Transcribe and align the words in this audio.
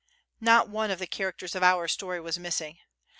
Xot 0.41 0.67
one 0.67 0.89
of 0.89 0.97
the 0.97 1.05
characters 1.05 1.53
of 1.53 1.61
our 1.61 1.87
story 1.87 2.19
was 2.19 2.39
missing. 2.39 2.79